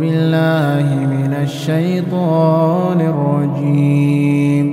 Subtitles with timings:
[0.00, 4.66] بالله من الشيطان الرجيم.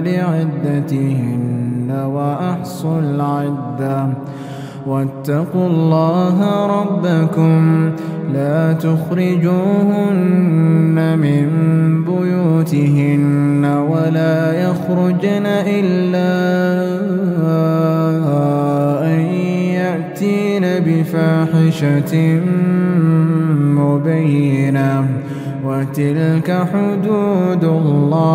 [0.05, 3.99] لعدتهن وأحصوا العدة.
[4.87, 7.91] واتقوا الله ربكم
[8.33, 9.19] لا تخرجوهن
[11.19, 11.48] من
[12.05, 16.30] بيوتهن ولا يخرجن إلا
[19.07, 19.20] أن
[19.80, 22.41] يأتين بفاحشة
[23.57, 25.09] مبينة.
[25.65, 28.35] وتلك حدود الله.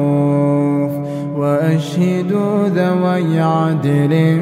[1.81, 4.39] وأشهدوا ذوي عدل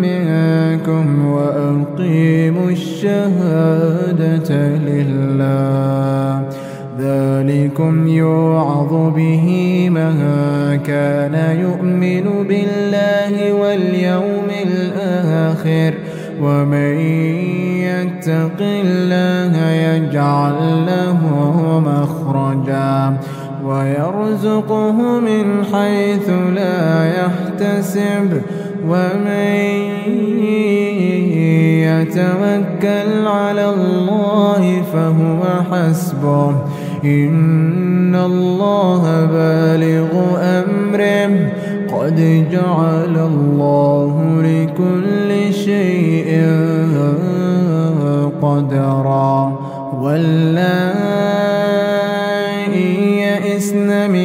[0.00, 6.48] منكم وأقيموا الشهادة لله.
[7.00, 10.16] ذلكم يوعظ به من
[10.86, 15.94] كان يؤمن بالله واليوم الآخر.
[16.42, 16.98] ومن
[17.80, 21.18] يتق الله يجعل له
[21.86, 23.16] مخرجا.
[23.64, 28.42] ويرزقه من حيث لا يحتسب
[28.88, 29.54] ومن
[31.84, 36.54] يتوكل على الله فهو حسبه.
[37.04, 40.10] إن الله بالغ
[40.42, 41.50] أمره.
[41.92, 46.30] قد جعل الله لكل شيء
[48.42, 49.52] قدرا.
[50.02, 51.49] يئسن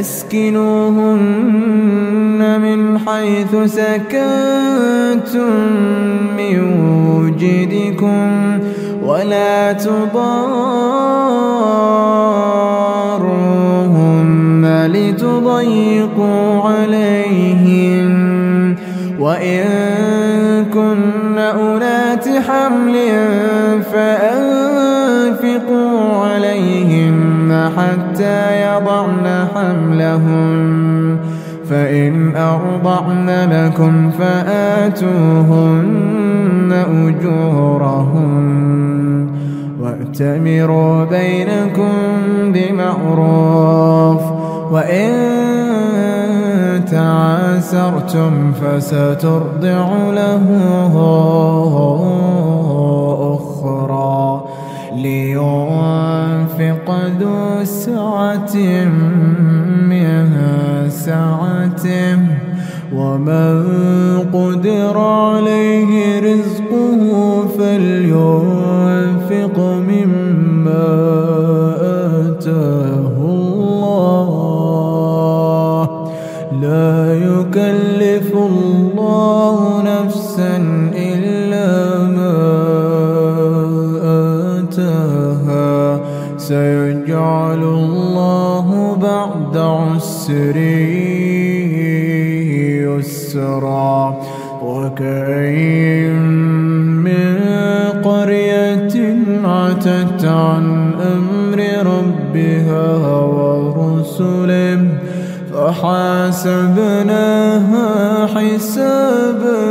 [0.00, 1.20] أسكنوهن
[2.60, 5.52] من حيث سكنتم
[6.36, 6.56] من
[7.16, 8.58] وجدكم
[9.02, 10.12] ولا تضاروهن
[14.92, 18.12] لتضيقوا عليهم
[19.18, 19.64] وإن
[20.74, 22.94] كن أولات حمل
[23.92, 24.31] فأنفقوا
[28.22, 31.18] يضعن حملهن
[31.70, 35.92] فإن أرضعن لكم فآتوهن
[36.72, 38.62] أجورهن.
[39.82, 41.92] وأتمروا بينكم
[42.54, 44.22] بمعروف
[44.72, 45.12] وإن
[46.90, 50.46] تعاسرتم فسترضع له
[53.34, 54.42] أخرى.
[54.96, 56.86] لينفق
[57.20, 58.56] ذو سعة
[59.88, 60.28] من
[60.88, 62.18] سعته
[62.94, 63.64] ومن
[64.32, 67.02] قدر عليه رزقه
[67.58, 69.56] فلينفق
[84.72, 86.00] آتاها
[86.38, 90.56] سيجعل الله بعد عسر
[92.96, 94.20] يسرا.
[94.62, 96.22] وكأين
[97.02, 97.36] من
[99.44, 102.86] عتت عن أمر ربها
[103.20, 104.88] ورسله
[105.52, 106.66] فحاسبناها
[108.26, 109.62] حسابا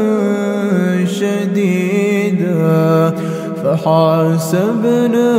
[1.06, 2.92] شديدا.
[3.72, 5.32] فحاسبناها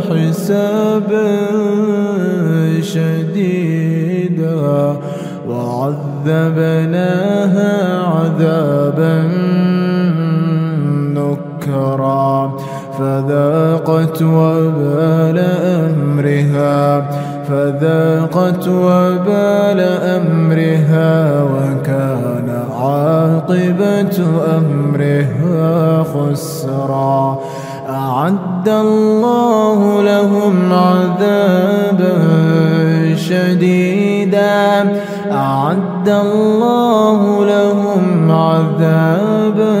[0.00, 1.36] حسابا
[2.80, 4.56] شديدا
[5.48, 6.92] وعذبناها
[8.04, 9.16] عذابا
[11.14, 12.56] نكرا.
[13.00, 15.38] فذاقت وبال
[15.88, 17.10] أمرها
[17.48, 19.80] فذاقت وبال
[20.20, 22.48] أمرها وكان
[22.80, 24.24] عاقبة
[24.56, 27.38] أمرها خسرا.
[27.88, 32.14] أعد الله لهم عذابا
[33.14, 34.92] شديدا.
[35.32, 39.80] أعد الله لهم عذابا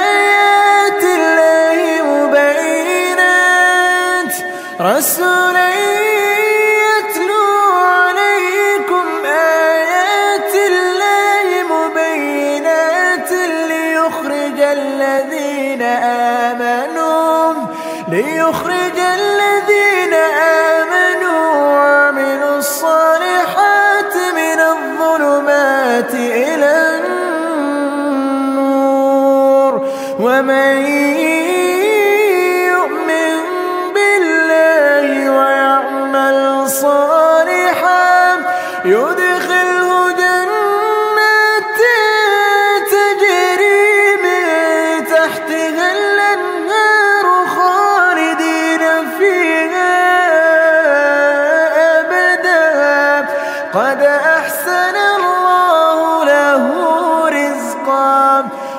[18.21, 18.80] ليخرج